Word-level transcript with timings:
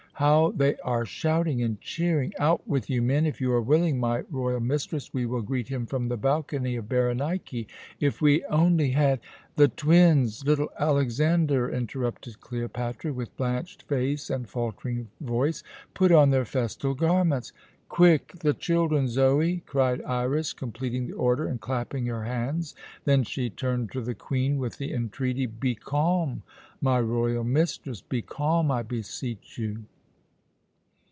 How 0.15 0.51
they 0.51 0.75
are 0.83 1.03
shouting 1.03 1.63
and 1.63 1.81
cheering! 1.81 2.31
Out 2.37 2.67
with 2.67 2.91
you, 2.91 3.01
men! 3.01 3.25
If 3.25 3.41
you 3.41 3.51
are 3.53 3.61
willing, 3.61 3.99
my 3.99 4.19
royal 4.29 4.59
mistress, 4.59 5.11
we 5.11 5.25
will 5.25 5.41
greet 5.41 5.69
him 5.69 5.87
from 5.87 6.09
the 6.09 6.15
balcony 6.17 6.75
of 6.75 6.87
Berenike. 6.87 7.67
If 7.99 8.21
we 8.21 8.45
only 8.45 8.91
had" 8.91 9.19
"The 9.57 9.67
twins 9.69 10.45
little 10.45 10.69
Alexander!" 10.77 11.71
interrupted 11.71 12.39
Cleopatra, 12.39 13.11
with 13.13 13.35
blanched 13.35 13.81
face 13.81 14.29
and 14.29 14.47
faltering 14.47 15.07
voice. 15.21 15.63
"Put 15.95 16.11
on 16.11 16.29
their 16.29 16.45
festal 16.45 16.93
garments." 16.93 17.51
"Quick 17.89 18.33
the 18.41 18.53
children, 18.53 19.07
Zoe!" 19.07 19.63
cried 19.65 20.03
Iras, 20.03 20.53
completing 20.53 21.07
the 21.07 21.13
order 21.13 21.47
and 21.47 21.59
clapping 21.59 22.05
her 22.05 22.25
hands. 22.25 22.75
Then 23.05 23.23
she 23.23 23.49
turned 23.49 23.91
to 23.93 24.01
the 24.01 24.13
Queen 24.13 24.59
with 24.59 24.77
the 24.77 24.93
entreaty: 24.93 25.47
"Be 25.47 25.73
calm, 25.73 26.43
my 26.79 26.99
royal 27.01 27.43
mistress, 27.43 28.01
be 28.01 28.21
calm, 28.21 28.69
I 28.69 28.83
beseech 28.83 29.57
you. 29.57 29.85